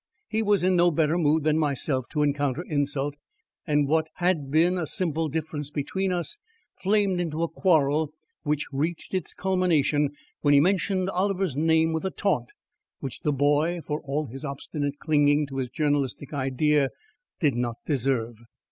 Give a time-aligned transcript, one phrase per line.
[0.27, 3.17] He was in no better mood than myself to encounter insult,
[3.67, 6.39] and what had been a simple difference between us
[6.81, 8.09] flamed into a quarrel
[8.41, 10.09] which reached its culmination
[10.39, 12.49] when he mentioned Oliver's name with a taunt,
[12.99, 16.89] which the boy, for all his obstinate clinging to his journalistic idea,
[17.39, 18.37] did not deserve.